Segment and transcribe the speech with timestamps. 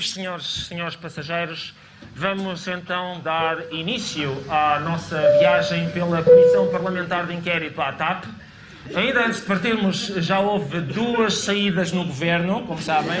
[0.00, 1.74] Amigos, senhores, senhores passageiros,
[2.14, 8.24] vamos então dar início à nossa viagem pela Comissão Parlamentar de Inquérito à TAP.
[8.94, 13.18] Ainda antes de partirmos, já houve duas saídas no governo, como sabem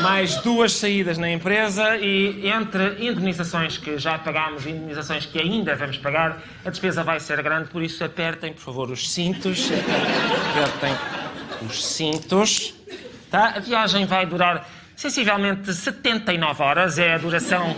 [0.00, 5.74] mais duas saídas na empresa e entre indemnizações que já pagámos e indemnizações que ainda
[5.74, 9.70] vamos pagar, a despesa vai ser grande, por isso apertem, por favor, os cintos.
[10.50, 10.94] Apertem
[11.66, 12.74] os cintos.
[13.28, 13.54] Tá?
[13.56, 17.76] A viagem vai durar sensivelmente 79 horas, é a duração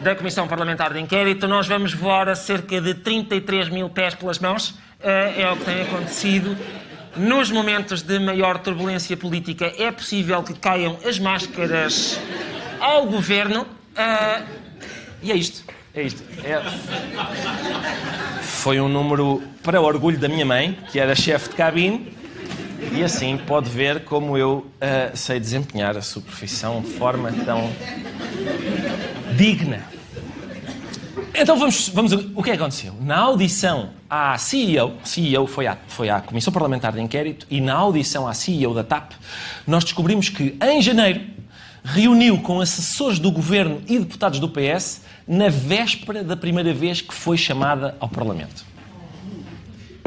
[0.00, 1.46] da Comissão Parlamentar de Inquérito.
[1.48, 5.64] Nós vamos voar a cerca de 33 mil pés pelas mãos, eh, é o que
[5.64, 6.56] tem acontecido.
[7.16, 12.18] Nos momentos de maior turbulência política é possível que caiam as máscaras
[12.80, 13.66] ao governo.
[13.96, 14.42] ah,
[15.22, 15.64] e é isto.
[15.94, 16.22] É isto.
[16.44, 16.60] É-
[18.42, 22.12] Foi um número para orgulho da minha mãe, que era chefe de cabine.
[22.92, 27.70] E assim pode ver como eu ah, sei desempenhar a sua profissão de forma tão
[29.36, 29.82] digna.
[31.36, 32.12] Então vamos, vamos.
[32.12, 32.94] O que é que aconteceu?
[33.00, 37.74] Na audição à CEO, CEO foi à, foi à Comissão Parlamentar de Inquérito, e na
[37.74, 39.12] audição à CEO da TAP,
[39.66, 41.20] nós descobrimos que, em janeiro,
[41.82, 47.12] reuniu com assessores do governo e deputados do PS na véspera da primeira vez que
[47.12, 48.64] foi chamada ao Parlamento.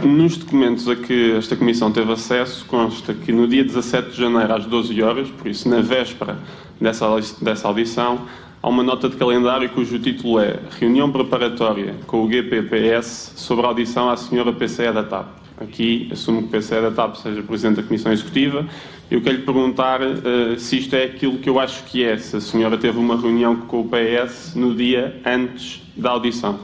[0.04, 4.54] Nos documentos a que esta Comissão teve acesso, consta que no dia 17 de janeiro,
[4.54, 6.38] às 12 horas, por isso na véspera
[6.80, 7.08] dessa,
[7.42, 8.28] dessa audição,
[8.62, 13.70] há uma nota de calendário cujo título é Reunião Preparatória com o GPPS sobre a
[13.70, 15.26] audição à Senhora PCE da TAP.
[15.60, 18.68] Aqui assumo que o PCE da TAP seja Presidente da Comissão Executiva.
[19.10, 22.36] Eu quero lhe perguntar eh, se isto é aquilo que eu acho que é, se
[22.36, 26.60] a senhora teve uma reunião com o PS no dia antes da audição.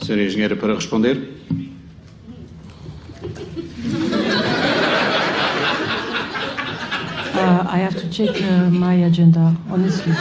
[0.00, 1.33] Senhora Engenheira, para responder.
[7.34, 10.12] Uh, I have to check uh, my agenda, honestly.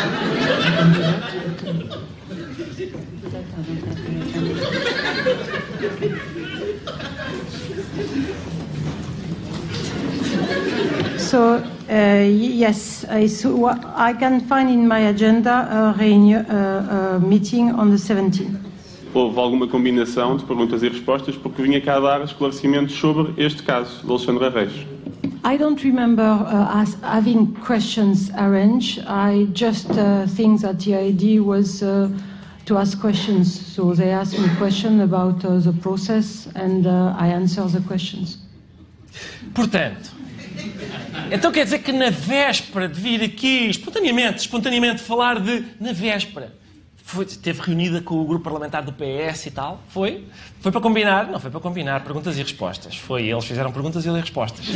[11.17, 17.19] So, uh, yes, I, so I can find in my agenda a, reunion, uh, a
[17.19, 18.62] meeting on the 17th.
[19.17, 24.03] Houve alguma combinação de perguntas e respostas porque vinha cá dar esclarecimentos sobre este caso
[24.03, 24.73] de Alexandre Reis.
[25.45, 29.03] I don't remember uh, as having questions arranged.
[29.05, 32.09] I just uh, think that the idea was uh,
[32.65, 33.47] to ask questions.
[33.51, 38.39] So they asked me questions about uh, the process, and uh, I answer the questions.
[39.53, 40.11] Portanto,
[41.29, 45.65] então quer dizer que na véspera de vir aqui, espontaneamente, espontaneamente falar de.
[45.79, 46.53] Na véspera,
[47.03, 47.27] foi,
[47.61, 49.79] reunida com o grupo parlamentar do PS e tal?
[49.89, 50.25] Foi?
[50.61, 51.27] Foi para combinar?
[51.27, 52.95] Não foi para combinar, perguntas e respostas.
[52.95, 54.65] Foi, eles fizeram perguntas e eu dei respostas.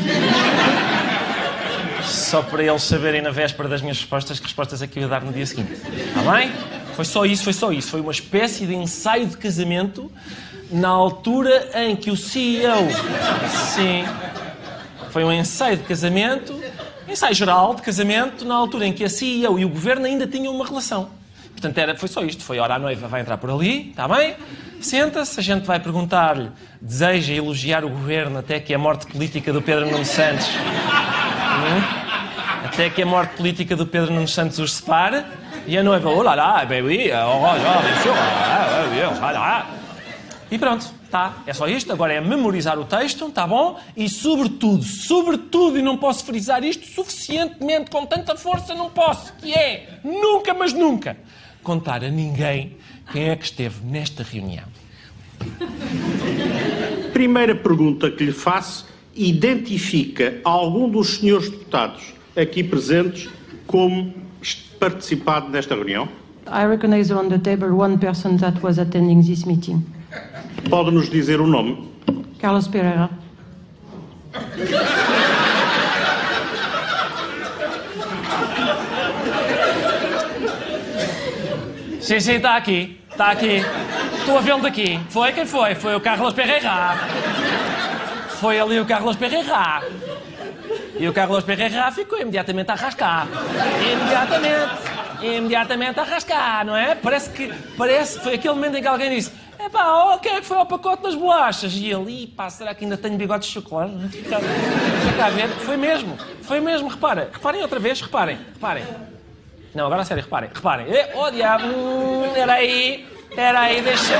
[2.03, 5.09] Só para eles saberem na véspera das minhas respostas que respostas é que eu ia
[5.09, 5.73] dar no dia seguinte.
[5.73, 6.51] Está bem?
[6.95, 7.89] Foi só isso, foi só isso.
[7.89, 10.11] Foi uma espécie de ensaio de casamento
[10.71, 12.87] na altura em que o CEO.
[13.75, 14.05] Sim.
[15.11, 16.57] Foi um ensaio de casamento,
[17.09, 20.53] ensaio geral de casamento, na altura em que a CEO e o governo ainda tinham
[20.55, 21.09] uma relação.
[21.57, 22.43] Portanto, era, foi só isto.
[22.43, 24.35] Foi, ora, a noiva vai entrar por ali, está bem?
[24.79, 29.61] Senta-se, a gente vai perguntar-lhe, deseja elogiar o governo até que a morte política do
[29.61, 30.47] Pedro Nuno Santos...
[30.47, 32.07] Hum?
[32.63, 35.23] Até que a morte política do Pedro Nuno Santos os separe.
[35.65, 37.55] E a noiva, oh lá oh, oh, ah,
[38.13, 39.65] ah, ah, ah.
[40.49, 41.37] E pronto, tá.
[41.45, 41.91] É só isto.
[41.91, 43.79] Agora é memorizar o texto, tá bom?
[43.95, 49.53] E sobretudo, sobretudo, e não posso frisar isto suficientemente, com tanta força, não posso, que
[49.53, 51.17] é, nunca, mas nunca,
[51.67, 52.77] contar a ninguém
[53.11, 54.63] quem é que esteve nesta reunião.
[57.11, 63.29] Primeira pergunta que lhe faço: identifica algum dos senhores deputados aqui presentes
[63.67, 64.13] como
[64.79, 66.07] participado nesta reunião?
[66.47, 69.85] I recognize on the table one person that was attending this meeting,
[70.69, 71.89] Pode nos dizer o nome?
[72.39, 73.09] Carlos Pereira.
[82.07, 82.97] Sim, sim, está aqui.
[83.11, 83.61] Está aqui.
[84.19, 84.97] Estou a vê-lo daqui.
[85.09, 85.75] Foi quem foi?
[85.75, 86.95] Foi o Carlos Pereira.
[88.39, 89.83] Foi ali o Carlos Pereira.
[90.97, 93.27] E o Carlos Pereira ficou imediatamente a rascar.
[93.91, 94.81] Imediatamente.
[95.21, 96.95] Imediatamente a rascar, não é?
[96.95, 100.45] Parece que parece, foi aquele momento em que alguém disse Epá, oh, quem é que
[100.45, 101.73] foi ao pacote das bolachas?
[101.73, 103.91] E ele, pá, será que ainda tenho bigode de chocolate?
[104.07, 104.37] Fica
[105.25, 105.49] a ver.
[105.49, 107.29] Foi mesmo, foi mesmo, repara.
[107.33, 108.85] Reparem outra vez, reparem, reparem.
[109.73, 110.87] Não, agora a sério, reparem, reparem.
[110.87, 114.17] Eh, oh, diabo, hum, era aí, deixa...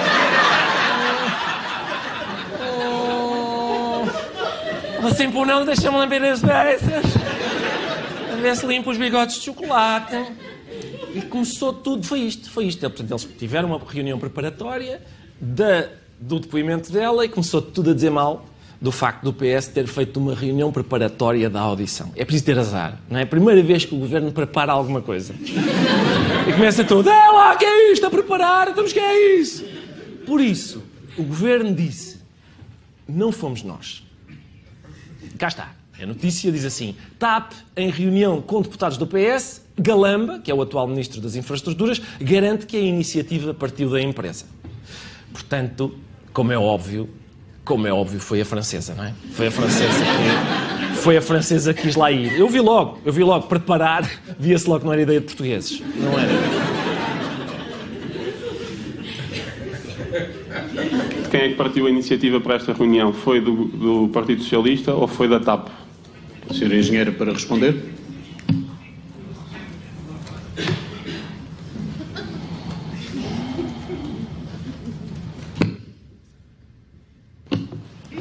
[2.62, 4.08] Hum,
[5.02, 7.06] hum, assim por não, deixa-me lamber as beças.
[8.32, 10.16] A ver se limpo os bigodes de chocolate.
[11.14, 12.82] E começou tudo, foi isto, foi isto.
[12.82, 15.02] Portanto, eles tiveram uma reunião preparatória,
[15.40, 15.88] da,
[16.20, 18.46] do depoimento dela e começou tudo a dizer mal
[18.80, 22.12] do facto do PS ter feito uma reunião preparatória da audição.
[22.16, 23.24] É preciso ter azar, não é?
[23.24, 25.34] A primeira vez que o governo prepara alguma coisa.
[26.48, 28.70] E começa tudo, é lá, que é isto a preparar?
[28.70, 29.66] Estamos que é isso?
[30.26, 30.84] Por isso,
[31.18, 32.20] o governo disse,
[33.08, 34.04] não fomos nós.
[35.38, 35.72] Cá está.
[36.00, 40.62] A notícia diz assim: TAP, em reunião com deputados do PS, Galamba, que é o
[40.62, 44.46] atual Ministro das Infraestruturas, garante que a iniciativa partiu da empresa.
[45.32, 45.96] Portanto,
[46.34, 47.10] como é óbvio,
[47.68, 49.14] como é óbvio, foi a francesa, não é?
[49.34, 52.40] Foi a francesa que, foi a francesa que quis lá ir.
[52.40, 54.10] Eu vi logo, eu vi logo, preparar,
[54.40, 55.84] via-se logo que não era ideia de portugueses.
[55.98, 56.32] Não era.
[61.24, 63.12] De quem é que partiu a iniciativa para esta reunião?
[63.12, 65.68] Foi do, do Partido Socialista ou foi da TAP?
[66.50, 67.97] O senhor engenheiro para responder.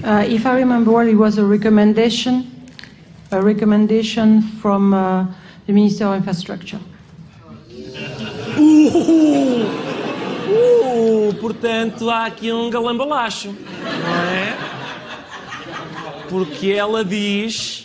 [0.06, 2.46] Uh, if I remember well, it was a recommendation,
[3.32, 5.26] a recommendation from uh,
[5.66, 6.78] the Minister of Infrastructure.
[8.56, 9.64] Uh,
[10.52, 14.56] uh, portanto, há aqui um galambalacho, não é?
[16.28, 17.82] Porque ela diz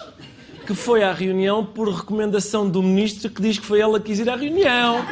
[0.67, 4.19] que foi à reunião por recomendação do ministro que diz que foi ela que quis
[4.19, 5.03] ir à reunião.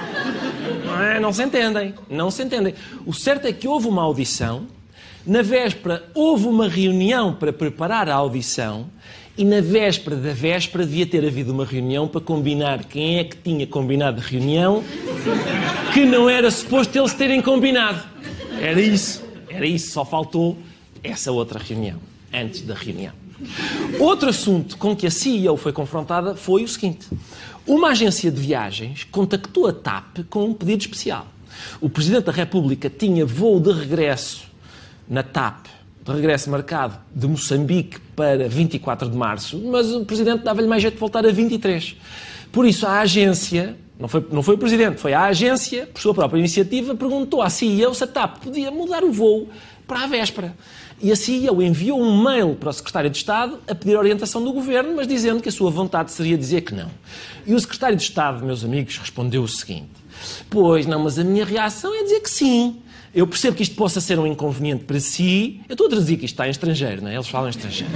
[0.85, 1.19] Não, é?
[1.19, 2.75] não se entendem, não se entendem.
[3.03, 4.67] O certo é que houve uma audição
[5.29, 8.87] na véspera, houve uma reunião para preparar a audição
[9.37, 13.37] e na véspera da véspera devia ter havido uma reunião para combinar quem é que
[13.37, 14.83] tinha combinado a reunião
[15.93, 18.03] que não era suposto eles terem combinado.
[18.59, 20.57] Era isso, era isso, só faltou
[21.03, 21.99] essa outra reunião,
[22.33, 23.13] antes da reunião.
[23.99, 27.07] Outro assunto com que a CEO foi confrontada foi o seguinte:
[27.67, 31.27] uma agência de viagens contactou a TAP com um pedido especial.
[31.79, 34.48] O Presidente da República tinha voo de regresso
[35.09, 35.65] na TAP,
[36.03, 40.93] de regresso marcado de Moçambique para 24 de março, mas o Presidente dava-lhe mais jeito
[40.95, 41.95] de voltar a 23.
[42.51, 46.13] Por isso, a agência, não foi, não foi o Presidente, foi a agência, por sua
[46.13, 49.49] própria iniciativa, perguntou à CEO se a TAP podia mudar o voo
[49.87, 50.55] para a véspera.
[51.01, 54.51] E a CEO enviou um mail para o Secretário de Estado a pedir orientação do
[54.51, 56.89] Governo, mas dizendo que a sua vontade seria dizer que não.
[57.47, 59.89] E o Secretário de Estado, meus amigos, respondeu o seguinte:
[60.49, 62.81] Pois não, mas a minha reação é dizer que sim.
[63.13, 65.61] Eu percebo que isto possa ser um inconveniente para si.
[65.67, 67.15] Eu estou a traduzir que isto está em estrangeiro, não é?
[67.15, 67.91] Eles falam estrangeiro.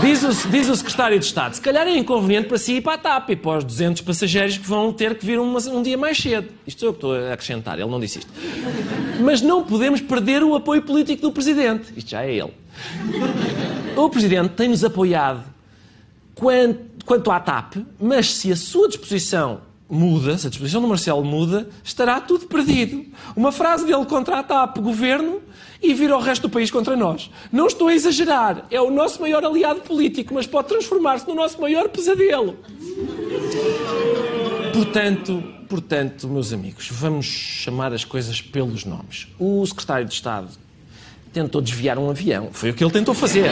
[0.00, 2.94] Diz o, diz o secretário de Estado: se calhar é inconveniente para si e para
[2.94, 5.98] a TAP e para os 200 passageiros que vão ter que vir um, um dia
[5.98, 6.48] mais cedo.
[6.66, 8.32] Isto sou eu que estou a acrescentar, ele não disse isto.
[9.20, 11.92] Mas não podemos perder o apoio político do Presidente.
[11.96, 12.52] Isto já é ele.
[13.96, 15.44] O Presidente tem-nos apoiado
[16.34, 21.24] quanto, quanto à TAP, mas se a sua disposição muda, se a disposição do Marcelo
[21.24, 23.04] muda, estará tudo perdido.
[23.34, 25.40] Uma frase dele contra a TAP, governo,
[25.82, 27.30] e vira o resto do país contra nós.
[27.52, 31.60] Não estou a exagerar, é o nosso maior aliado político, mas pode transformar-se no nosso
[31.60, 32.56] maior pesadelo.
[34.72, 39.28] Portanto, portanto, meus amigos, vamos chamar as coisas pelos nomes.
[39.38, 40.48] O secretário de Estado
[41.32, 42.48] tentou desviar um avião.
[42.52, 43.50] Foi o que ele tentou fazer.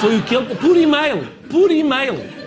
[0.00, 0.54] Foi o que ele.
[0.54, 1.28] Por e-mail.
[1.50, 2.41] Por e-mail.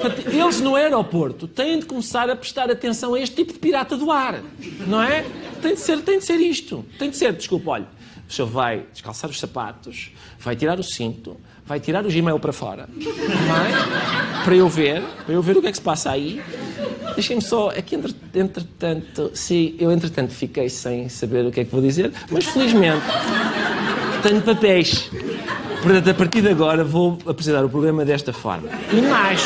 [0.00, 3.96] Portanto, eles no aeroporto têm de começar a prestar atenção a este tipo de pirata
[3.96, 4.40] do ar,
[4.86, 5.24] não é?
[5.62, 6.84] Tem de ser, tem de ser isto.
[6.98, 7.86] Tem de ser, desculpa, olha,
[8.28, 12.52] o senhor vai descalçar os sapatos, vai tirar o cinto, vai tirar o Gmail para
[12.52, 14.44] fora, não é?
[14.44, 16.42] Para eu ver, para eu ver o que é que se passa aí.
[17.14, 17.96] Deixem-me só, é que
[18.34, 23.06] entretanto, sim, eu entretanto fiquei sem saber o que é que vou dizer, mas felizmente
[24.22, 25.10] tenho papéis.
[25.82, 28.68] Portanto, a partir de agora vou apresentar o programa desta forma.
[28.92, 29.40] E mais.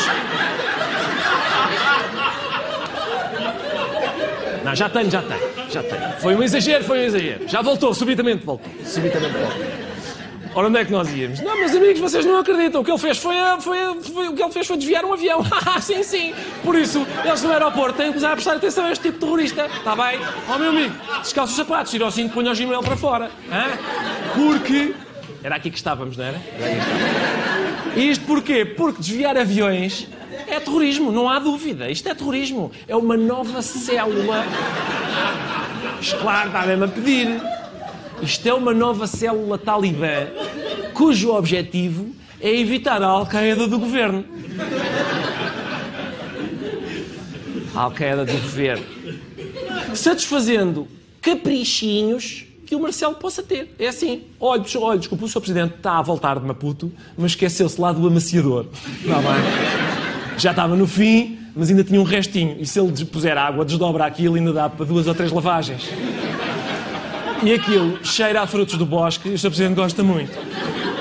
[4.75, 6.13] Já tenho, já tenho, já tenho.
[6.19, 7.47] Foi um exagero, foi um exagero.
[7.47, 8.71] Já voltou, subitamente voltou.
[8.85, 9.91] Subitamente voltou.
[10.53, 11.39] Ora, onde é que nós íamos?
[11.39, 12.81] Não, meus amigos, vocês não acreditam.
[12.81, 15.41] O que ele fez foi, foi, foi o que ele fez foi desviar um avião.
[15.79, 16.33] sim, sim.
[16.63, 19.25] Por isso, eles no aeroporto têm que começar a prestar atenção a este tipo de
[19.25, 19.65] terrorista.
[19.65, 20.19] Está bem?
[20.49, 23.31] Ó, oh, meu amigo, descalça os sapatos, tira o cinto, põe o Gmail para fora.
[23.49, 23.65] Hã?
[24.35, 24.93] Porque...
[25.43, 26.39] Era aqui que estávamos, não era?
[26.59, 28.65] era Isto porquê?
[28.65, 30.07] Porque desviar aviões
[30.51, 31.89] é terrorismo, não há dúvida.
[31.89, 32.71] Isto é terrorismo.
[32.87, 34.45] É uma nova célula.
[36.21, 37.41] Claro, está mesmo a pedir.
[38.21, 40.27] Isto é uma nova célula talibã
[40.93, 44.25] cujo objetivo é evitar a Al-Qaeda do governo.
[47.73, 48.85] A Al-Qaeda do governo.
[49.95, 50.87] Satisfazendo
[51.21, 53.73] caprichinhos que o Marcelo possa ter.
[53.79, 54.23] É assim.
[54.39, 55.41] Olha, olha, desculpa, o Sr.
[55.41, 58.67] Presidente está a voltar de Maputo, mas esqueceu-se lá do amaciador.
[59.01, 59.90] Está bem?
[60.41, 62.55] Já estava no fim, mas ainda tinha um restinho.
[62.59, 65.87] E se ele puser água, desdobra aquilo e ainda dá para duas ou três lavagens.
[67.43, 69.49] E aquilo cheira a frutos do bosque e o Sr.
[69.49, 70.35] Presidente gosta muito.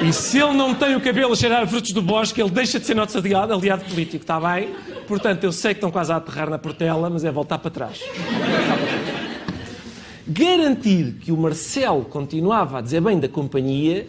[0.07, 2.79] E se ele não tem o cabelo a cheirar a frutos do bosque, ele deixa
[2.79, 4.75] de ser nosso aliado, aliado político, está bem?
[5.09, 7.99] Portanto, eu sei que estão quase a aterrar na portela, mas é voltar para trás.
[10.29, 14.07] Garantir que o Marcelo continuava a dizer bem da companhia,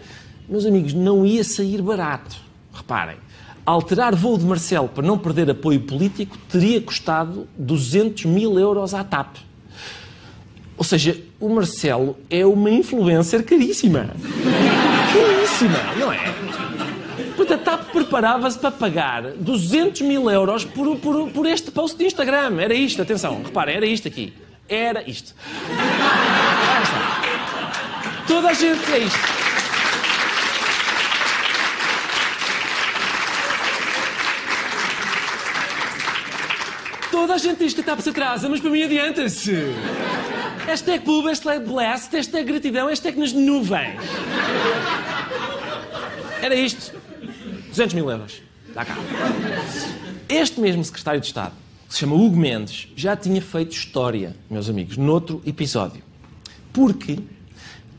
[0.50, 2.36] meus amigos, não ia sair barato.
[2.74, 3.16] Reparem,
[3.66, 9.04] alterar voo de Marcelo para não perder apoio político teria custado 200 mil euros à
[9.04, 9.38] TAP.
[10.78, 14.10] Ou seja, o Marcelo é uma influencer caríssima.
[15.14, 16.34] caríssima, não é?
[17.36, 22.06] Portanto, a TAP preparava-se para pagar 200 mil euros por, por, por este post de
[22.06, 22.60] Instagram.
[22.60, 24.34] Era isto, atenção, reparem, era isto aqui.
[24.68, 25.36] Era isto.
[28.28, 29.41] Toda a gente é isto.
[37.22, 39.54] Toda a gente diz que a TAP se atrasa, mas para mim adianta-se.
[40.66, 44.02] Hashtag pub, hashtag blast, hashtag gratidão, hashtag nas nuvens.
[46.42, 47.00] Era isto.
[47.68, 48.42] 200 mil euros.
[48.74, 48.96] Dá cá.
[50.28, 51.54] Este mesmo secretário de Estado,
[51.88, 56.02] que se chama Hugo Mendes, já tinha feito história, meus amigos, noutro episódio.
[56.74, 57.20] Porque,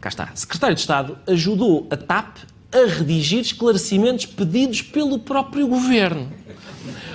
[0.01, 2.39] cá está, secretário de Estado ajudou a TAP
[2.73, 6.43] a redigir esclarecimentos pedidos pelo próprio governo.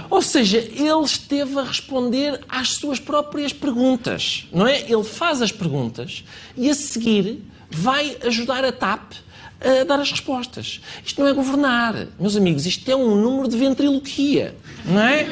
[0.10, 4.82] Ou seja, ele esteve a responder às suas próprias perguntas, não é?
[4.90, 6.24] Ele faz as perguntas
[6.56, 9.14] e a seguir vai ajudar a TAP
[9.60, 10.82] a dar as respostas.
[11.04, 15.28] Isto não é governar, meus amigos, isto é um número de ventriloquia, não é?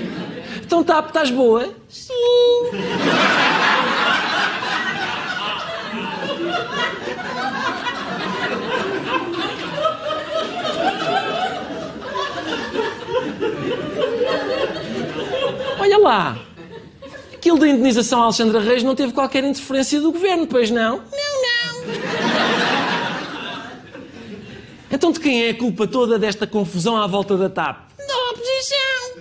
[0.64, 1.74] Então, TAP, estás boa?
[1.88, 2.14] Sim.
[15.96, 16.38] Olha lá,
[17.34, 20.98] aquilo da indenização a Alexandra Reis não teve qualquer interferência do governo, pois não?
[20.98, 21.86] Não, não.
[24.92, 27.88] Então de quem é a culpa toda desta confusão à volta da TAP?
[27.98, 29.14] Da oposição.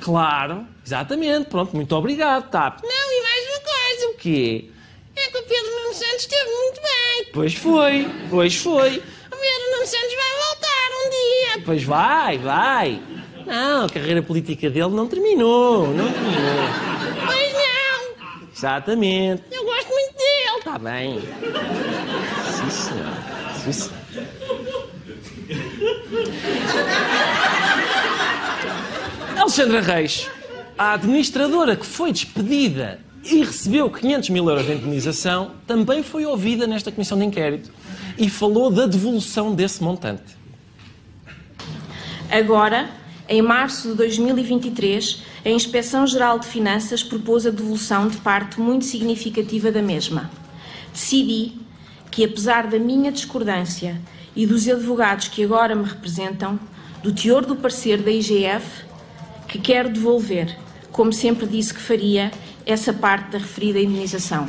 [0.00, 1.46] Claro, exatamente.
[1.46, 2.84] Pronto, muito obrigado, TAP.
[2.84, 4.08] Não, e mais uma coisa.
[4.10, 4.70] O quê?
[5.16, 7.26] É que o Pedro Nuno Santos esteve muito bem.
[7.32, 8.98] Pois foi, pois foi.
[8.98, 11.62] O Pedro Nuno Santos vai voltar um dia.
[11.64, 13.02] Pois vai, vai.
[13.46, 16.42] Não, a carreira política dele não terminou, não terminou.
[17.24, 18.48] Pois não.
[18.52, 19.44] Exatamente.
[19.52, 20.58] Eu gosto muito dele.
[20.58, 21.20] Está bem.
[22.50, 23.06] Sim, senhor.
[23.62, 23.96] Sim, senhor.
[29.36, 30.28] Alexandra Reis,
[30.76, 36.66] a administradora que foi despedida e recebeu 500 mil euros de indemnização, também foi ouvida
[36.66, 37.70] nesta comissão de inquérito
[38.18, 40.36] e falou da devolução desse montante.
[42.30, 42.90] Agora,
[43.28, 49.72] em março de 2023, a Inspeção-Geral de Finanças propôs a devolução de parte muito significativa
[49.72, 50.30] da mesma.
[50.92, 51.54] Decidi
[52.08, 54.00] que, apesar da minha discordância
[54.34, 56.58] e dos advogados que agora me representam,
[57.02, 58.84] do teor do parecer da IGF,
[59.48, 60.56] que quero devolver,
[60.92, 62.30] como sempre disse que faria,
[62.64, 64.48] essa parte da referida indenização.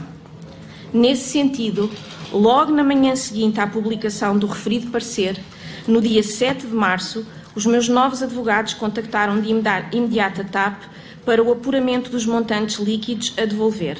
[0.94, 1.90] Nesse sentido,
[2.32, 5.40] logo na manhã seguinte à publicação do referido parecer,
[5.88, 7.26] no dia 7 de março,
[7.58, 9.50] os meus novos advogados contactaram de
[9.92, 10.84] imediato a TAP
[11.26, 13.98] para o apuramento dos montantes líquidos a devolver.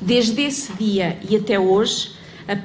[0.00, 2.10] Desde esse dia e até hoje,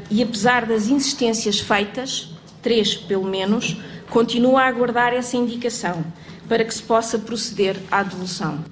[0.10, 2.30] e apesar das insistências feitas,
[2.64, 3.78] três pelo menos,
[4.10, 6.04] continuo a aguardar essa indicação
[6.50, 8.66] para que se possa proceder à devolução.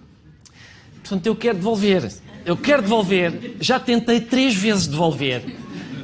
[0.95, 2.11] Portanto, eu quero devolver.
[2.43, 3.55] Eu quero devolver.
[3.59, 5.43] Já tentei três vezes devolver.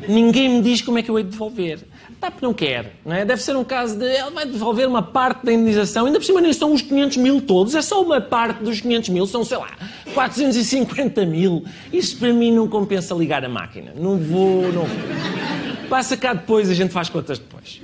[0.07, 1.79] Ninguém me diz como é que eu hei de devolver.
[2.21, 3.25] TAP não quer, não é?
[3.25, 4.05] Deve ser um caso de.
[4.05, 7.41] Ela vai devolver uma parte da indenização, ainda por cima nem são os 500 mil
[7.41, 9.71] todos, é só uma parte dos 500 mil, são, sei lá,
[10.13, 11.65] 450 mil.
[11.91, 13.91] Isso para mim não compensa ligar a máquina.
[13.95, 15.89] Não vou, não vou.
[15.89, 17.81] Passa cá depois, a gente faz contas depois.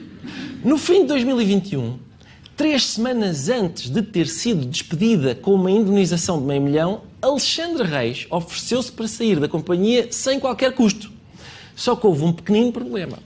[0.63, 1.97] No fim de 2021,
[2.55, 8.27] três semanas antes de ter sido despedida com uma indenização de meio milhão, Alexandre Reis
[8.29, 11.16] ofereceu-se para sair da companhia sem qualquer custo.
[11.77, 13.19] Só que houve um pequenino problema.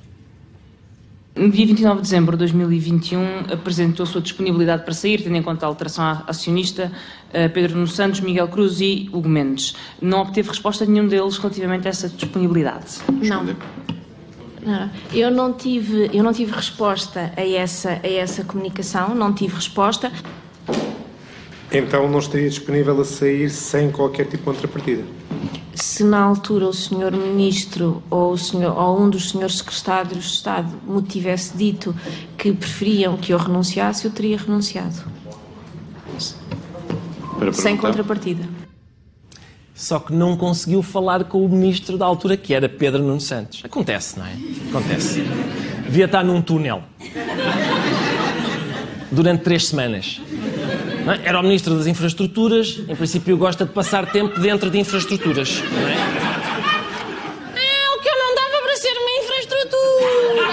[1.34, 5.66] No dia 29 de dezembro de 2021, apresentou sua disponibilidade para sair, tendo em conta
[5.66, 6.92] a alteração acionista,
[7.32, 9.74] eh, Pedro Nuno Santos, Miguel Cruz e Hugo Mendes.
[10.02, 12.98] Não obteve resposta de nenhum deles relativamente a essa disponibilidade.
[13.24, 13.56] Não.
[14.64, 19.56] Não, eu não tive, eu não tive resposta a essa, a essa comunicação, não tive
[19.56, 20.12] resposta.
[21.72, 25.04] Então não estaria disponível a sair sem qualquer tipo de contrapartida?
[25.74, 30.34] Se na altura o senhor ministro ou, o senhor, ou um dos senhores secretários de
[30.34, 31.96] Estado me tivesse dito
[32.38, 35.02] que preferiam que eu renunciasse, eu teria renunciado.
[37.54, 38.44] Sem contrapartida.
[39.74, 43.64] Só que não conseguiu falar com o ministro da altura, que era Pedro Nuno Santos.
[43.64, 44.34] Acontece, não é?
[44.70, 45.24] Acontece.
[45.86, 46.84] Devia estar num túnel.
[49.12, 50.22] Durante três semanas.
[51.06, 51.22] Não é?
[51.24, 55.62] Era o ministro das Infraestruturas, em princípio gosta de passar tempo dentro de infraestruturas.
[55.62, 55.94] Não é?
[57.56, 60.52] É o que eu não dava para ser uma infraestrutura.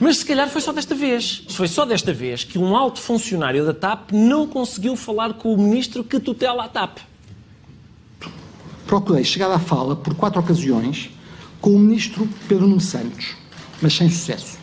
[0.00, 1.44] Mas se calhar foi só desta vez.
[1.50, 5.56] Foi só desta vez que um alto funcionário da TAP não conseguiu falar com o
[5.56, 6.98] ministro que tutela a TAP.
[8.84, 11.08] Procurei chegar à fala por quatro ocasiões
[11.60, 13.36] com o ministro Pedro Nuno Santos,
[13.82, 14.56] mas sem sucesso.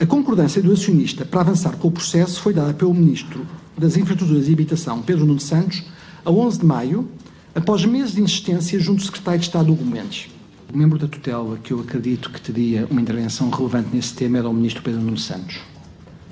[0.00, 3.46] A concordância do acionista para avançar com o processo foi dada pelo ministro
[3.76, 5.82] das Infraestruturas e Habitação, Pedro Nuno Santos,
[6.24, 7.08] a 11 de maio,
[7.54, 10.28] após meses de insistência junto do secretário de Estado Hugo Mendes.
[10.72, 14.48] O membro da tutela que eu acredito que teria uma intervenção relevante nesse tema era
[14.48, 15.60] o ministro Pedro Nuno Santos.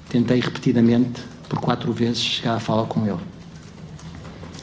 [0.08, 3.20] Tentei repetidamente, por quatro vezes, chegar à fala com ele.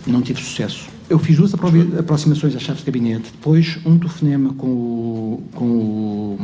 [0.06, 0.88] Não tive sucesso.
[1.14, 6.40] Eu fiz duas aproximações às chaves de gabinete, depois um telefonema com o, com o,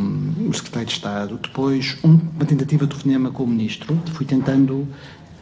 [0.47, 3.99] o secretário de Estado, depois um, uma tentativa de telefonema com o ministro.
[4.13, 4.87] Fui tentando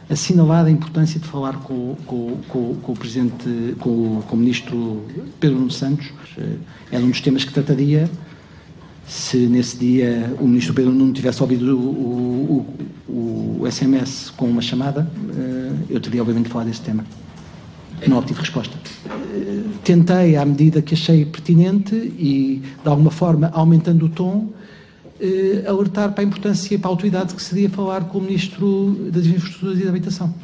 [0.08, 5.04] assinalar a importância de falar com, com, com, com o presidente, com, o ministro
[5.38, 6.10] Pedro Nuno Santos.
[6.90, 8.10] Era um dos temas que trataria.
[9.06, 12.66] Se nesse dia o ministro Pedro Nuno tivesse ouvido o,
[13.06, 15.06] o, o SMS com uma chamada,
[15.90, 17.04] eu teria obviamente falado desse tema.
[18.06, 18.76] Não obtive resposta.
[19.84, 24.52] Tentei, à medida que achei pertinente e, de alguma forma, aumentando o tom,
[25.20, 29.26] eh, alertar para a importância, para a autoridade que seria falar com o Ministro das
[29.26, 30.34] Infraestruturas e da Habitação.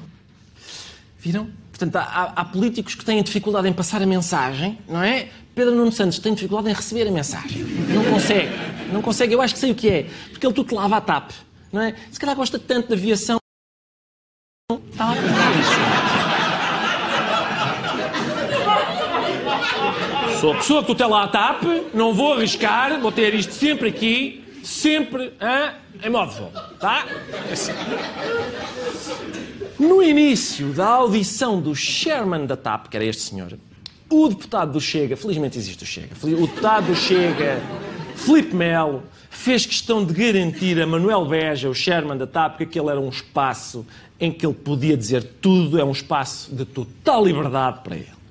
[1.18, 1.48] Viram?
[1.70, 5.28] Portanto, há, há, políticos que têm dificuldade em passar a mensagem, não é?
[5.54, 7.64] Pedro Nuno Santos tem dificuldade em receber a mensagem.
[7.88, 8.50] Não consegue.
[8.92, 9.32] Não consegue.
[9.32, 10.10] Eu acho que sei o que é.
[10.30, 11.30] Porque ele tutelava a TAP,
[11.72, 11.94] não é?
[12.10, 13.38] Se calhar gosta tanto de aviação.
[14.90, 16.44] Está lá para isso.
[20.44, 21.62] Sou a pessoa que tutela a TAP,
[21.94, 25.72] não vou arriscar, vou ter isto sempre aqui, sempre hein,
[26.04, 26.52] em modo de voo.
[26.78, 27.06] Tá?
[27.50, 27.72] Assim.
[29.78, 33.56] No início da audição do chairman da TAP, que era este senhor,
[34.10, 37.58] o deputado do Chega, felizmente existe o Chega, o deputado do Chega,
[38.14, 42.90] Filipe Melo, fez questão de garantir a Manuel Beja, o chairman da TAP, que aquele
[42.90, 43.86] era um espaço
[44.20, 48.23] em que ele podia dizer tudo, é um espaço de total liberdade para ele.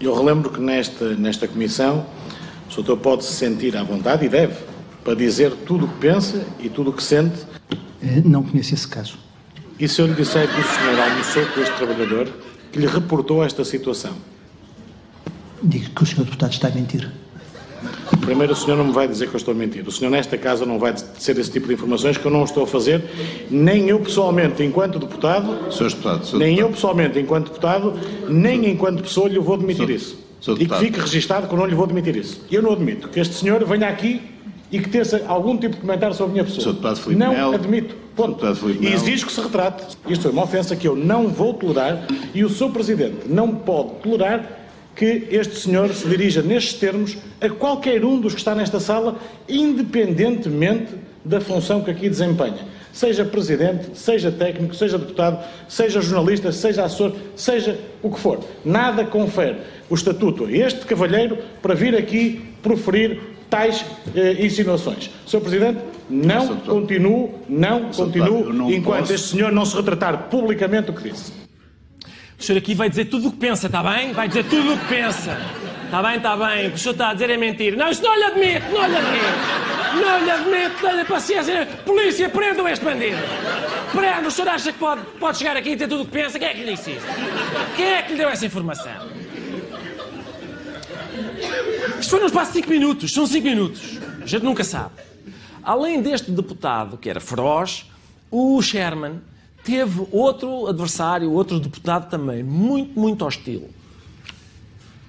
[0.00, 2.06] Eu relembro que nesta, nesta comissão
[2.70, 4.54] o doutor pode se sentir à vontade e deve
[5.04, 7.36] para dizer tudo o que pensa e tudo o que sente.
[8.24, 9.18] Não conheço esse caso.
[9.78, 12.28] E se eu lhe disser que o senhor almoçou com este trabalhador
[12.72, 14.12] que lhe reportou esta situação?
[15.62, 17.10] Digo que o senhor deputado está a mentir.
[18.20, 19.86] Primeiro, o senhor não me vai dizer que eu estou a mentir.
[19.86, 22.64] O senhor, nesta casa, não vai dizer esse tipo de informações que eu não estou
[22.64, 23.02] a fazer,
[23.50, 25.88] nem eu pessoalmente, enquanto deputado, Sr.
[25.88, 26.38] deputado, Sr.
[26.38, 26.60] nem deputado.
[26.60, 27.94] eu pessoalmente, enquanto deputado,
[28.28, 29.90] nem enquanto pessoa lhe vou admitir Sr.
[29.94, 30.18] isso.
[30.40, 30.56] Sr.
[30.60, 32.44] E que fique registado que eu não lhe vou admitir isso.
[32.50, 34.20] Eu não admito que este senhor venha aqui
[34.72, 36.62] e que teça algum tipo de comentário sobre a minha pessoa.
[36.62, 36.70] Sr.
[36.70, 37.54] deputado Filipe não Melo.
[37.54, 38.04] admito.
[38.16, 38.46] Ponto.
[38.80, 39.96] E exijo que se retrate.
[40.08, 42.70] Isto foi uma ofensa que eu não vou tolerar e o Sr.
[42.70, 44.63] Presidente não pode tolerar
[44.94, 49.18] que este senhor se dirija nestes termos a qualquer um dos que está nesta sala,
[49.48, 52.74] independentemente da função que aqui desempenha.
[52.92, 58.38] Seja presidente, seja técnico, seja deputado, seja jornalista, seja assessor, seja o que for.
[58.64, 59.56] Nada confere
[59.90, 65.10] o estatuto a este cavalheiro para vir aqui proferir tais eh, insinuações.
[65.26, 65.40] Sr.
[65.40, 71.43] Presidente, não continuo, não continuo, enquanto este senhor não se retratar publicamente o que disse.
[72.44, 74.12] O senhor aqui vai dizer tudo o que pensa, está bem?
[74.12, 75.40] Vai dizer tudo o que pensa.
[75.86, 76.66] Está bem, está bem.
[76.66, 77.74] O que o senhor está a dizer é mentira.
[77.74, 79.24] Não, isso não lhe admito, não lhe admito.
[79.94, 81.66] Não lhe admito, tenha paciência.
[81.86, 83.16] Polícia, prendam este bandido.
[83.92, 84.26] Prendam.
[84.26, 86.38] O senhor acha que pode, pode chegar aqui e dizer tudo o que pensa?
[86.38, 87.06] Quem é que lhe disse isso?
[87.76, 88.92] Quem é que lhe deu essa informação?
[91.98, 93.98] Isto foi num espaço de 5 minutos, são 5 minutos.
[94.22, 94.90] A gente nunca sabe.
[95.62, 97.86] Além deste deputado, que era feroz,
[98.30, 99.22] o Sherman
[99.64, 103.68] teve outro adversário, outro deputado também, muito, muito hostil.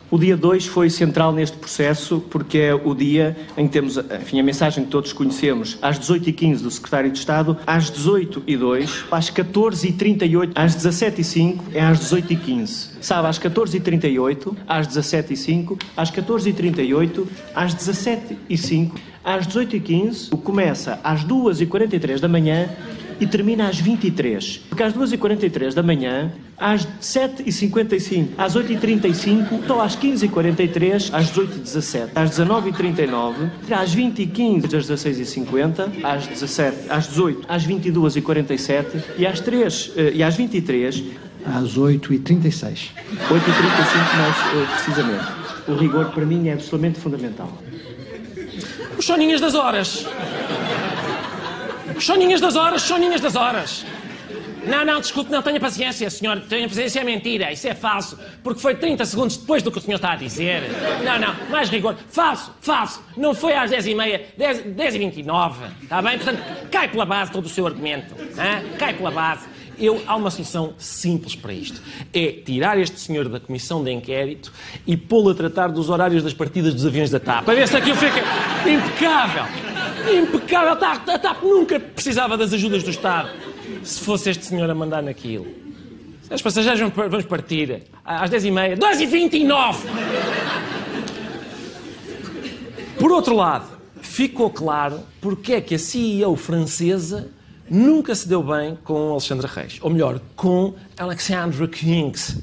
[0.09, 4.39] O dia 2 foi central neste processo porque é o dia em que temos enfim,
[4.39, 10.51] a mensagem que todos conhecemos às 18h15 do Secretário de Estado, às 18h02, às 14h38,
[10.53, 12.89] às 17h05 é às 18h15.
[13.01, 18.91] Sabe, às 14h38, às 17h05, às 14h38, às 17h05,
[19.23, 22.69] às 18h15, começa às 2h43 da manhã
[23.19, 24.61] e termina às 23.
[24.69, 32.29] Porque às 2h43 da manhã, às 7h55, às 8h35, então às 15h43, às 18h17, às
[32.31, 38.85] 19h39, às 20h15, às 16h50, às 17 às 18 às 22h47
[39.17, 41.03] e às 3 e às 23
[41.45, 42.89] às 8h36.
[43.29, 45.25] 8h35 mais uh, precisamente.
[45.67, 47.51] O rigor para mim é absolutamente fundamental.
[48.97, 50.05] Os soninhas das horas.
[51.99, 53.85] Soninhas das horas, soninhas das horas.
[54.65, 56.41] Não, não, desculpe, não, tenha paciência, senhor.
[56.41, 58.17] Tenha paciência, é mentira, isso é falso.
[58.43, 60.63] Porque foi 30 segundos depois do que o senhor está a dizer.
[61.03, 61.95] Não, não, mais rigor.
[62.09, 63.03] Falso, falso.
[63.15, 65.53] Não foi às 10h30, 10, 10h29.
[65.83, 66.17] Está bem?
[66.17, 68.15] Portanto, cai pela base todo o seu argumento.
[68.19, 68.71] Hein?
[68.77, 69.45] Cai pela base.
[69.77, 71.81] Eu, há uma solução simples para isto.
[72.13, 74.51] É tirar este senhor da comissão de inquérito
[74.87, 77.45] e pô-lo a tratar dos horários das partidas dos aviões da TAP.
[77.45, 78.21] Para ver se aquilo fica
[78.67, 79.74] impecável.
[80.13, 80.73] Impecável.
[80.73, 83.29] A TAP nunca precisava das ajudas do Estado.
[83.83, 85.47] Se fosse este senhor a mandar naquilo.
[86.29, 88.77] Os passageiros vamos partir às 10h30.
[88.77, 89.75] 2h29!
[92.99, 93.67] Por outro lado,
[94.01, 97.29] ficou claro porque é que a CEO francesa
[97.69, 99.77] nunca se deu bem com Alexandra Reis.
[99.81, 102.41] Ou melhor, com Alexandra Kings.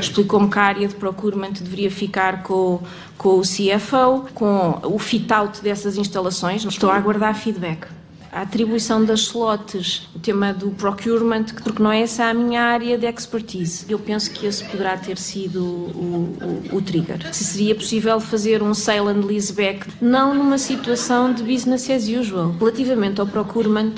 [0.00, 2.80] Explicou-me que a área de procurement deveria ficar com,
[3.16, 6.64] com o CFO, com o fit-out dessas instalações.
[6.64, 7.86] Estou a aguardar feedback.
[8.30, 12.98] A atribuição das slots, o tema do procurement, porque não é essa a minha área
[12.98, 13.86] de expertise.
[13.88, 17.34] Eu penso que esse poderá ter sido o, o, o trigger.
[17.34, 22.54] Se seria possível fazer um sale and leaseback, não numa situação de business as usual.
[22.58, 23.94] Relativamente ao procurement,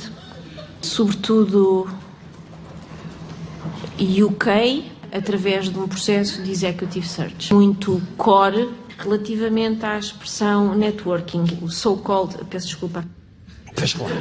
[0.81, 1.89] sobretudo
[4.01, 7.53] UK, através de um processo de executive search.
[7.53, 8.69] Muito core
[8.99, 13.05] relativamente à expressão networking, o so-called, peço desculpa.
[13.75, 14.15] Pois claro.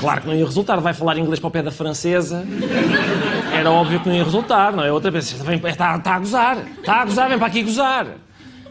[0.00, 0.80] Claro que não ia resultar.
[0.80, 2.44] Vai falar inglês para o pé da francesa.
[3.54, 4.90] Era óbvio que não ia resultar, não é?
[4.90, 6.58] Outra vez, está, está a gozar.
[6.78, 8.06] Está a gozar, vem para aqui gozar.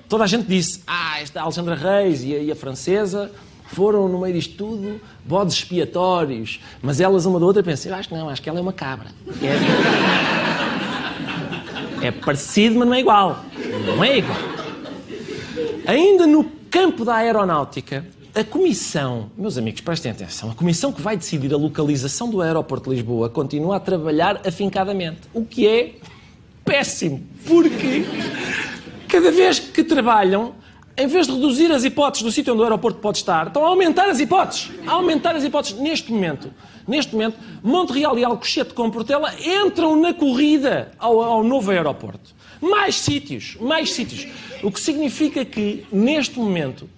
[0.10, 3.32] Toda a gente disse, ah, esta Alexandra Reis e a, e a francesa
[3.68, 6.60] foram, no meio disto tudo, bodes expiatórios.
[6.82, 9.08] Mas elas, uma da outra, pensam, acho que não, acho que ela é uma cabra.
[9.42, 10.31] É,
[12.02, 13.46] é parecido, mas não é igual.
[13.86, 14.38] Não é igual.
[15.86, 21.18] Ainda no campo da aeronáutica, a comissão, meus amigos, prestem atenção, a comissão que vai
[21.18, 25.96] decidir a localização do aeroporto de Lisboa continua a trabalhar afincadamente, o que é
[26.64, 28.06] péssimo, porque
[29.10, 30.54] cada vez que trabalham,
[30.96, 33.68] em vez de reduzir as hipóteses do sítio onde o aeroporto pode estar, estão a
[33.68, 36.52] aumentar as hipóteses, a aumentar as hipóteses neste momento.
[36.88, 42.34] Neste momento, Montreal e Alcochete com Portela entram na corrida ao, ao novo aeroporto.
[42.62, 44.28] Mais sítios, mais sítios.
[44.64, 46.90] O que significa que, neste momento,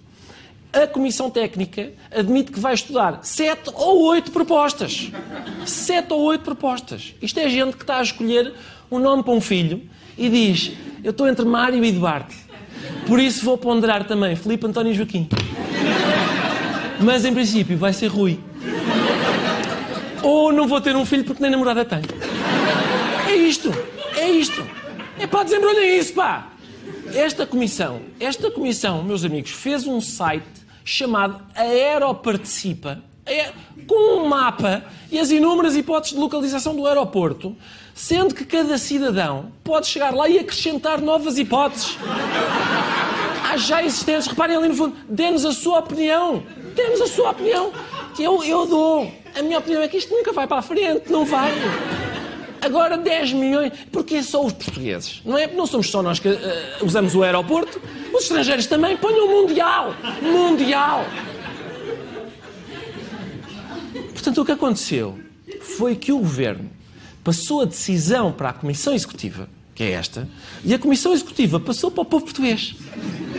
[0.72, 5.10] a Comissão Técnica admite que vai estudar sete ou oito propostas.
[5.64, 7.14] Sete ou oito propostas.
[7.22, 8.52] Isto é gente que está a escolher
[8.90, 9.82] um nome para um filho
[10.18, 12.36] e diz: Eu estou entre Mário e Duarte.
[13.06, 15.28] Por isso vou ponderar também Filipe António e Joaquim.
[17.00, 18.38] Mas em princípio vai ser Rui.
[20.24, 22.02] Ou não vou ter um filho porque nem namorada tenho.
[23.28, 23.70] É isto.
[24.16, 24.66] É isto.
[25.18, 26.48] É pá, desembrulhem isso, pá.
[27.14, 30.44] Esta comissão, esta comissão, meus amigos, fez um site
[30.84, 33.52] chamado Aeroparticipa, é,
[33.86, 37.56] com um mapa e as inúmeras hipóteses de localização do aeroporto,
[37.94, 41.96] sendo que cada cidadão pode chegar lá e acrescentar novas hipóteses.
[43.48, 46.42] Há já existentes, reparem ali no fundo, dê-nos a sua opinião,
[46.74, 47.72] dê-nos a sua opinião,
[48.18, 49.23] eu, eu dou.
[49.34, 51.50] A minha opinião é que isto nunca vai para a frente, não vai.
[52.60, 55.46] Agora 10 milhões, porque só os portugueses, não é?
[55.48, 56.40] Não somos só nós que uh,
[56.82, 57.80] usamos o aeroporto,
[58.12, 61.04] os estrangeiros também ponham mundial, mundial.
[64.12, 65.18] Portanto, o que aconteceu
[65.60, 66.70] foi que o governo
[67.22, 70.28] passou a decisão para a Comissão Executiva, que é esta,
[70.64, 72.74] e a Comissão Executiva passou para o povo português.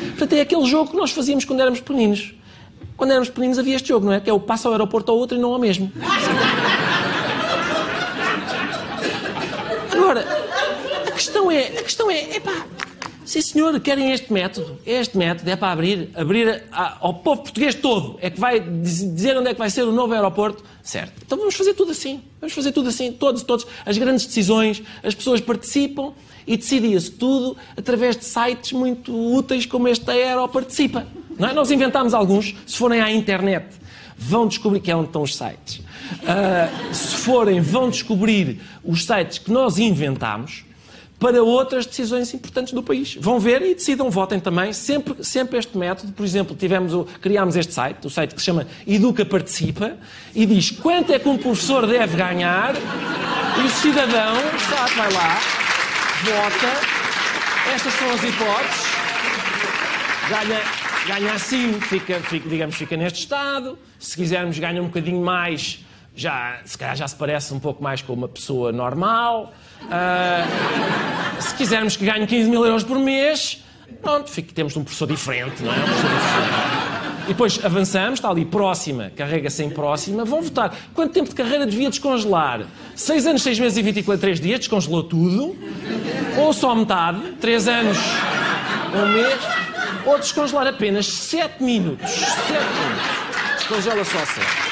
[0.09, 2.33] Portanto, é aquele jogo que nós fazíamos quando éramos pequeninos.
[2.97, 4.19] Quando éramos pequeninos havia este jogo, não é?
[4.19, 5.91] Que é o passo ao aeroporto ao outro e não ao mesmo.
[9.91, 10.25] Agora,
[11.07, 12.65] a questão é, a questão é, epá,
[13.25, 14.77] Sim, senhor, querem este método.
[14.85, 18.19] Este método é para abrir, abrir a, ao povo português todo.
[18.21, 20.63] É que vai dizer onde é que vai ser o novo aeroporto.
[20.83, 21.13] Certo.
[21.25, 22.21] Então vamos fazer tudo assim.
[22.39, 23.11] Vamos fazer tudo assim.
[23.11, 23.65] Todos, todos.
[23.83, 26.13] As grandes decisões, as pessoas participam
[26.45, 31.07] e decidia-se tudo através de sites muito úteis como este Aero Participa.
[31.39, 31.53] É?
[31.53, 32.55] Nós inventámos alguns.
[32.65, 33.65] Se forem à internet,
[34.17, 35.77] vão descobrir que é onde estão os sites.
[35.77, 40.63] Uh, se forem, vão descobrir os sites que nós inventámos
[41.19, 43.15] para outras decisões importantes do país.
[43.19, 44.73] Vão ver e decidam, votem também.
[44.73, 46.11] Sempre, sempre este método.
[46.11, 49.93] Por exemplo, tivemos criámos este site, o site que se chama Educa Participa,
[50.33, 54.35] e diz quanto é que um professor deve ganhar, e o cidadão,
[54.69, 55.39] sabe, vai lá,
[56.23, 56.95] vota.
[57.73, 58.95] Estas são as hipóteses.
[60.29, 63.77] Ganha, ganha assim, fica, fica, digamos, fica neste estado.
[63.99, 65.79] Se quisermos, ganha um bocadinho mais,
[66.15, 69.53] já, se calhar já se parece um pouco mais com uma pessoa normal.
[69.83, 73.63] Uh, se quisermos que ganhe 15 mil euros por mês,
[74.01, 75.77] pronto, fica, temos um professor diferente, não é?
[75.77, 76.85] Um professor diferente.
[77.25, 80.75] E depois avançamos, está ali próxima, carrega-se em próxima, vão votar.
[80.93, 82.61] Quanto tempo de carreira devia descongelar?
[82.95, 85.57] 6 anos, 6 meses e 23 dias, descongelou tudo.
[86.37, 87.97] Ou só metade, 3 anos,
[88.93, 89.64] um mês.
[90.05, 92.09] Ou descongelar apenas 7 minutos.
[92.09, 93.55] 7 minutos.
[93.57, 94.65] Descongela só 7.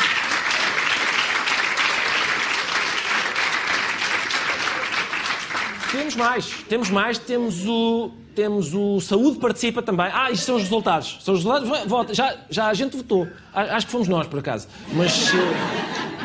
[5.91, 10.08] Temos mais, temos mais, temos o, temos o Saúde Participa também.
[10.12, 11.19] Ah, isto são os resultados.
[11.22, 12.13] São os resultados, vota.
[12.13, 13.28] Já, já a gente votou.
[13.54, 14.67] Acho que fomos nós, por acaso.
[14.93, 15.38] Mas, eh,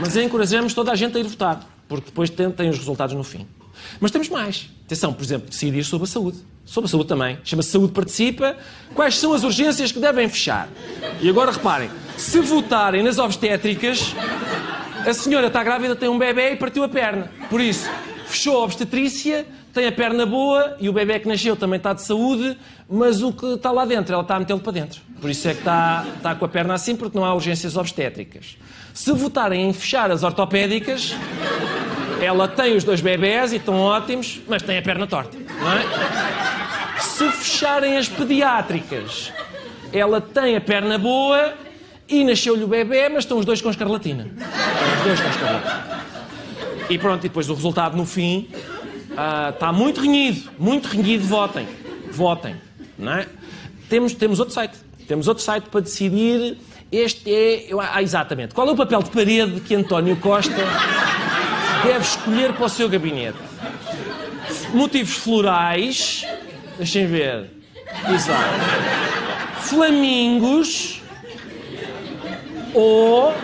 [0.01, 3.23] mas encorajamos toda a gente a ir votar, porque depois tem, tem os resultados no
[3.23, 3.47] fim.
[4.01, 4.68] Mas temos mais.
[4.87, 6.38] Atenção, por exemplo, decidir sobre a saúde.
[6.64, 7.38] Sobre a saúde também.
[7.44, 8.57] Chama-se Saúde Participa.
[8.94, 10.68] Quais são as urgências que devem fechar?
[11.20, 14.14] E agora reparem, se votarem nas obstétricas,
[15.07, 17.31] a senhora está grávida, tem um bebê e partiu a perna.
[17.48, 17.88] Por isso,
[18.27, 22.03] fechou a obstetrícia, tem a perna boa e o bebê que nasceu também está de
[22.03, 22.57] saúde,
[22.88, 25.01] mas o que está lá dentro, ela está a metê-lo para dentro.
[25.20, 28.57] Por isso é que está, está com a perna assim, porque não há urgências obstétricas.
[28.92, 31.14] Se votarem em fechar as ortopédicas,
[32.20, 37.00] ela tem os dois bebés e estão ótimos, mas tem a perna torta, não é?
[37.00, 39.33] Se fecharem as pediátricas,
[39.92, 41.54] ela tem a perna boa
[42.09, 44.26] e nasceu-lhe o bebê, mas estão os dois com escarlatina.
[44.98, 46.04] Os dois com escarlatina.
[46.90, 48.48] E pronto, e depois o resultado no fim
[49.11, 51.68] uh, está muito renhido, muito renhido, votem.
[52.11, 52.57] Votem.
[52.98, 53.26] Não é?
[53.88, 54.76] temos, temos outro site.
[55.07, 56.57] Temos outro site para decidir.
[56.90, 57.68] Este é.
[57.81, 58.54] Ah, exatamente.
[58.54, 60.54] Qual é o papel de parede que António Costa
[61.83, 63.38] deve escolher para o seu gabinete?
[64.73, 66.25] Motivos florais.
[66.77, 67.51] Deixem ver.
[68.12, 68.43] Exato.
[69.62, 71.03] Flamingos.
[72.75, 73.35] Ou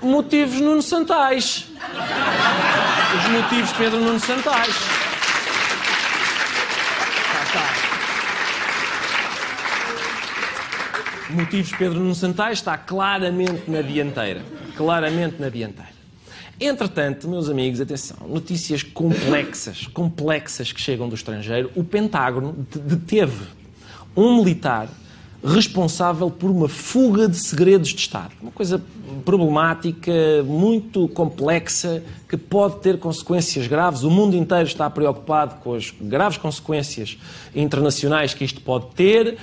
[0.00, 1.66] motivos Nuno Santais.
[3.18, 4.74] Os motivos Pedro Nuno Santais.
[11.30, 14.42] Motivos Pedro Nuno Santais está claramente na dianteira.
[14.76, 16.01] Claramente na dianteira.
[16.64, 21.72] Entretanto, meus amigos, atenção, notícias complexas, complexas que chegam do estrangeiro.
[21.74, 23.46] O Pentágono deteve
[24.16, 24.88] um militar
[25.44, 28.30] responsável por uma fuga de segredos de Estado.
[28.40, 28.80] Uma coisa
[29.24, 30.12] problemática,
[30.44, 34.04] muito complexa, que pode ter consequências graves.
[34.04, 37.18] O mundo inteiro está preocupado com as graves consequências
[37.56, 39.36] internacionais que isto pode ter.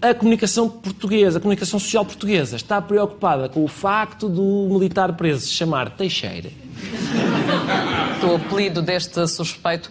[0.00, 5.40] A comunicação portuguesa, a comunicação social portuguesa, está preocupada com o facto do militar preso
[5.40, 6.50] se chamar Teixeira.
[8.20, 9.90] O apelido deste suspeito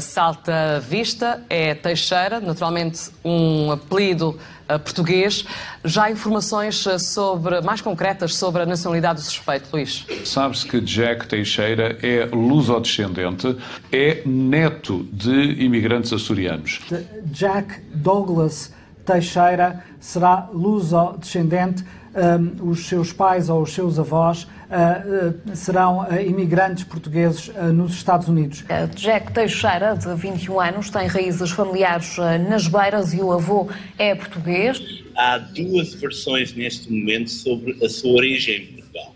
[0.00, 4.38] salta vista, é Teixeira, naturalmente um apelido
[4.68, 5.44] uh, português.
[5.84, 10.06] Já há informações uh, sobre, mais concretas sobre a nacionalidade do suspeito, Luís?
[10.24, 13.56] Sabe-se que Jack Teixeira é lusodescendente,
[13.92, 16.80] é neto de imigrantes açorianos.
[17.26, 18.72] Jack Douglas
[19.04, 21.84] Teixeira será luso-descendente.
[22.14, 27.92] Um, os seus pais ou os seus avós uh, uh, serão uh, imigrantes portugueses nos
[27.92, 28.64] Estados Unidos.
[28.94, 32.16] Jack Teixeira, de 21 anos, tem raízes familiares
[32.48, 34.80] nas Beiras e o avô é português.
[35.16, 39.14] Há duas versões neste momento sobre a sua origem em Portugal.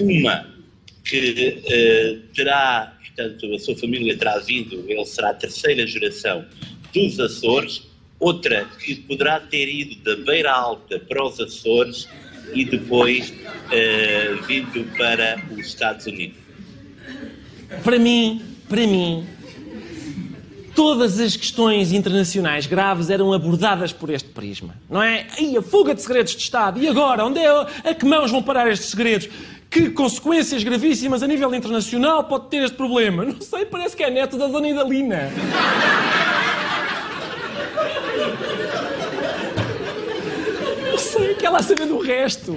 [0.00, 0.46] uma
[1.04, 6.46] que terá, portanto, a sua família terá vindo, ele será a terceira geração
[6.94, 7.89] dos Açores,
[8.20, 12.06] outra que poderá ter ido da Beira Alta para os Açores
[12.52, 16.38] e depois uh, vindo para os Estados Unidos.
[17.82, 19.26] Para mim, para mim,
[20.74, 25.26] todas as questões internacionais graves eram abordadas por este prisma, não é?
[25.38, 27.24] E a fuga de segredos de Estado, e agora?
[27.24, 29.28] Onde é, a que mãos vão parar estes segredos?
[29.70, 33.24] Que consequências gravíssimas a nível internacional pode ter este problema?
[33.24, 35.30] Não sei, parece que é neto da Dona Idalina.
[41.40, 42.54] Eu quer lá saber do resto.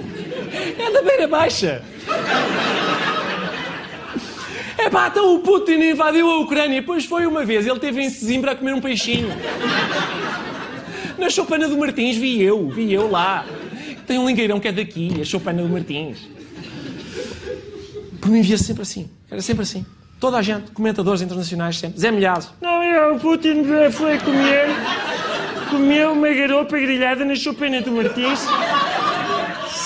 [0.78, 1.82] É da beira baixa.
[4.76, 6.82] É pá, então o Putin invadiu a Ucrânia.
[6.82, 9.30] Pois foi uma vez, ele teve em Sesimbra a comer um peixinho.
[11.16, 13.46] Na choupana do Martins vi eu, vi eu lá.
[14.06, 16.18] Tem um lingueirão que é daqui, a choupana do Martins.
[18.20, 19.86] Por mim via sempre assim, era sempre assim.
[20.20, 21.98] Toda a gente, comentadores internacionais sempre.
[21.98, 22.50] Zé Milhares.
[22.60, 24.66] Não, é, o Putin foi comer,
[25.70, 28.46] comeu uma garopa grelhada na choupana do Martins.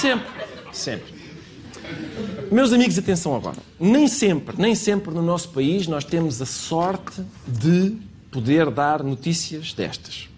[0.01, 0.29] Sempre,
[0.73, 1.15] sempre.
[2.53, 3.57] Meus amigos, atenção agora.
[3.81, 7.97] Nem sempre, nem sempre no nosso país nós temos a sorte de
[8.31, 10.29] poder dar notícias destas.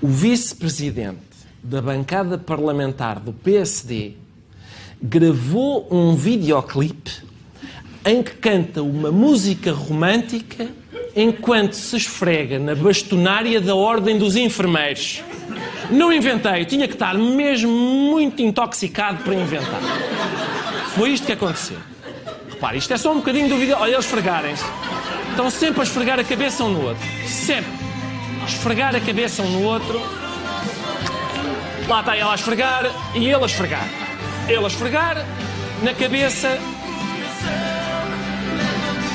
[0.00, 1.18] O vice-presidente
[1.62, 4.14] da bancada parlamentar do PSD
[5.02, 7.22] gravou um videoclipe
[8.02, 10.66] em que canta uma música romântica
[11.14, 15.22] enquanto se esfrega na bastonária da Ordem dos Enfermeiros.
[15.90, 19.80] Não inventei, tinha que estar mesmo muito intoxicado para inventar.
[20.94, 21.76] Foi isto que aconteceu.
[22.50, 23.76] Repare, isto é só um bocadinho do vídeo.
[23.78, 24.64] Olha, eles esfregarem-se.
[25.30, 27.02] Estão sempre a esfregar a cabeça um no outro.
[27.26, 27.72] Sempre.
[28.46, 30.00] Esfregar a cabeça um no outro.
[31.88, 33.88] Lá está ela a esfregar e ele a esfregar.
[34.46, 35.26] Ele a esfregar
[35.82, 36.58] na cabeça.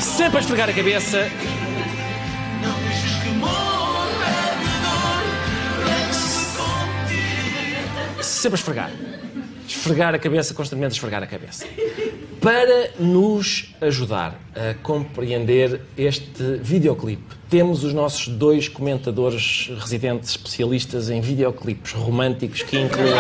[0.02, 1.30] Sempre a esfregar a cabeça.
[8.46, 8.92] Sempre a esfregar.
[9.68, 11.66] Esfregar a cabeça, constantemente a esfregar a cabeça.
[12.40, 21.22] Para nos ajudar a compreender este videoclipe, temos os nossos dois comentadores residentes especialistas em
[21.22, 23.16] videoclipes românticos que incluem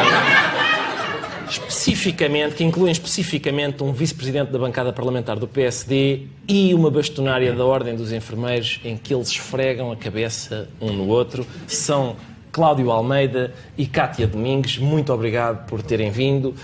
[1.50, 7.66] especificamente, que incluem especificamente um vice-presidente da bancada parlamentar do PSD e uma bastonária da
[7.66, 11.48] Ordem dos Enfermeiros em que eles esfregam a cabeça um no outro.
[11.66, 12.16] São
[12.56, 14.78] Cláudio Almeida e Cátia Domingues.
[14.78, 16.56] Muito obrigado por terem vindo.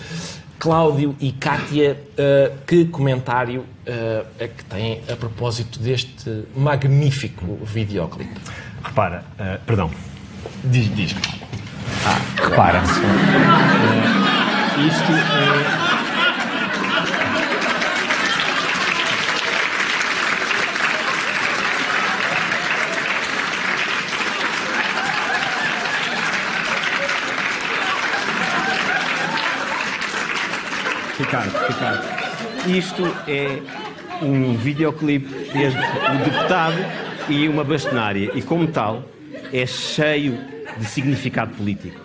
[0.57, 8.39] Cláudio e Cátia, uh, que comentário uh, é que têm a propósito deste magnífico videoclipe?
[8.81, 9.91] Repara, uh, perdão,
[10.63, 11.13] diz, diz.
[12.05, 12.81] Ah, repara.
[14.87, 15.90] isto é.
[31.21, 32.03] Ricardo, Ricardo,
[32.67, 33.59] isto é
[34.23, 36.75] um videoclipe desde o deputado
[37.29, 38.31] e uma bastonária.
[38.33, 39.03] E como tal,
[39.53, 40.37] é cheio
[40.77, 41.99] de significado político.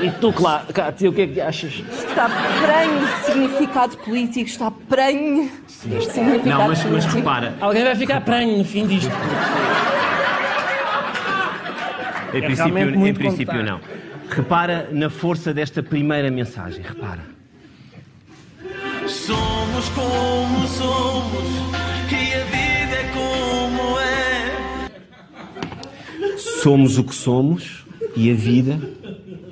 [0.00, 1.74] E tu, Clá- Cátia, o que é que achas?
[1.92, 2.28] Está
[2.62, 5.50] prenho de significado político, está prenho
[5.84, 9.12] de significado Não, mas, mas repara, Alguém vai ficar prenho no fim disto.
[12.32, 13.80] em É princípio, em princípio não.
[14.30, 17.31] Repara na força desta primeira mensagem, repara.
[19.26, 21.44] Somos como somos
[22.10, 24.88] e a vida é como é.
[26.62, 27.84] Somos o que somos
[28.16, 28.80] e a vida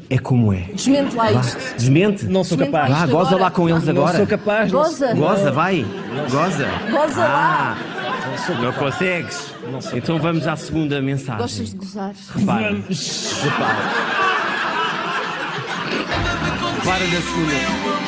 [0.09, 0.63] é como é.
[0.75, 1.75] Desmente lá isto.
[1.77, 2.25] Desmente?
[2.27, 2.91] Não sou Desmente capaz.
[2.93, 3.43] lá Vá, goza agora.
[3.45, 4.17] lá com eles Não agora.
[4.17, 5.15] sou capaz, não Goza.
[5.15, 5.87] Goza, vai.
[6.31, 6.69] Goza.
[6.91, 7.77] Goza lá.
[7.79, 9.55] Ah, não consegues?
[9.95, 11.39] Então vamos à segunda mensagem.
[11.43, 12.13] Gostas de gozar?
[12.35, 12.71] Repara.
[12.73, 13.91] Repara.
[16.81, 18.00] Repara na segunda.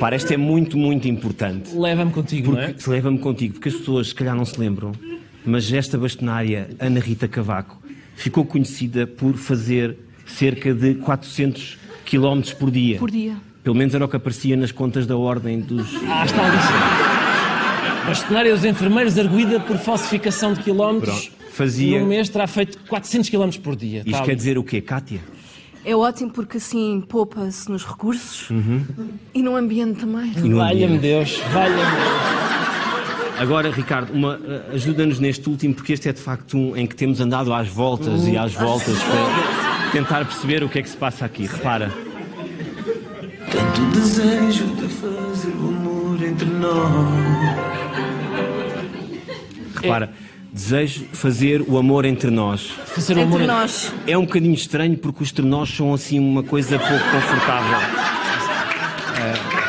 [0.00, 1.76] Repara, esta é muito, muito importante.
[1.76, 2.68] Leva-me contigo, não é?
[2.72, 4.92] Porque, Leva-me contigo, porque as pessoas se calhar não se lembram,
[5.44, 7.76] mas esta bastonária, Ana Rita Cavaco,
[8.16, 12.96] ficou conhecida por fazer cerca de 400 km por dia.
[12.98, 13.36] Por dia.
[13.62, 15.86] Pelo menos era o que aparecia nas contas da ordem dos.
[16.08, 18.06] Ah, está ali.
[18.06, 21.28] Bastonária dos enfermeiros arguída por falsificação de quilómetros.
[21.28, 23.98] Pronto, fazia- Num mês terá feito 400 quilómetros por dia.
[24.06, 24.34] Isto quer ali.
[24.36, 25.20] dizer o quê, Cátia?
[25.84, 28.84] É ótimo porque assim poupa-se nos recursos Uhum.
[29.34, 30.30] e no ambiente também.
[30.54, 30.98] Valha-me.
[30.98, 32.40] Deus, valha-me Deus.
[33.38, 37.20] Agora, Ricardo, eh, ajuda-nos neste último, porque este é de facto um em que temos
[37.20, 41.24] andado às voltas e às voltas para tentar perceber o que é que se passa
[41.24, 41.46] aqui.
[41.46, 41.90] Repara.
[43.50, 47.80] Tanto desejo de fazer o amor entre nós.
[49.76, 50.12] Repara,
[50.52, 52.70] desejo fazer o amor entre nós.
[52.86, 53.92] Fazer o amor Entre nós.
[54.06, 57.78] É um bocadinho estranho porque os trenós são assim uma coisa pouco confortável.
[59.16, 59.60] Eh,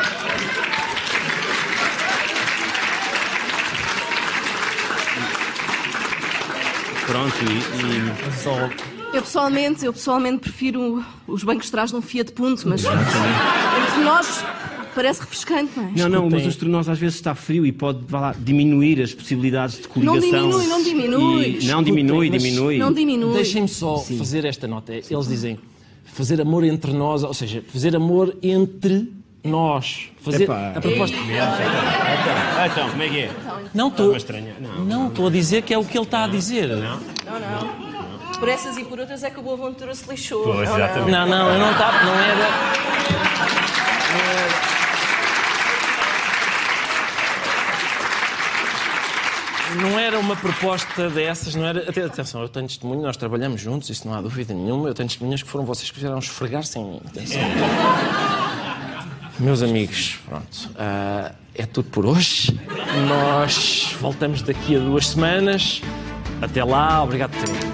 [7.06, 12.66] Pronto, e, Eu pessoalmente, eu pessoalmente prefiro os bancos de trás de um Fiat Punto,
[12.66, 14.42] mas entre nós
[14.94, 15.92] Parece refrescante, não é?
[15.96, 19.14] Não, não, mas o estronose às vezes está frio e pode vá lá, diminuir as
[19.14, 20.50] possibilidades de Não coligação.
[20.50, 21.58] diminui, não diminui.
[21.60, 22.78] E- não diminui, diminui.
[22.78, 23.32] Não diminui.
[23.34, 24.92] Deixem-me só fazer esta nota.
[24.92, 25.58] Eles dizem
[26.04, 29.10] fazer amor entre nós, ou seja, fazer amor entre
[29.42, 30.10] nós.
[30.20, 30.72] Fazer Epá.
[30.76, 31.16] a proposta.
[31.16, 33.30] Então, então, como é que é?
[33.74, 34.14] Não estou.
[34.60, 34.84] Não.
[34.84, 36.68] Não estou a dizer que é o que ele está a dizer.
[36.68, 37.92] Não, Não, não.
[38.38, 40.42] Por essas e por outras é que a boa aventura se lixou.
[40.44, 41.10] Pois, não, exatamente.
[41.12, 42.04] Não, não, eu não estava.
[42.04, 42.34] Não era.
[44.12, 44.81] Não era.
[49.80, 51.88] Não era uma proposta dessas, não era.
[51.88, 54.88] Atenção, eu tenho testemunho, nós trabalhamos juntos, isso não há dúvida nenhuma.
[54.88, 56.78] Eu tenho testemunhas que foram vocês que fizeram esfregar-se.
[59.38, 60.70] Meus amigos, pronto.
[60.76, 62.58] ah, é tudo por hoje.
[63.08, 65.80] Nós voltamos daqui a duas semanas.
[66.40, 67.71] Até lá, obrigado por terem.